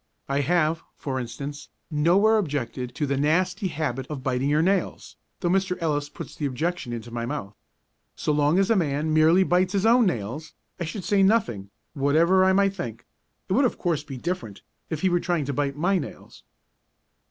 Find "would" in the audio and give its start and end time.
13.53-13.63